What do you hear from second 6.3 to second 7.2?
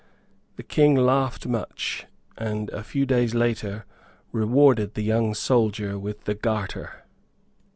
Garter.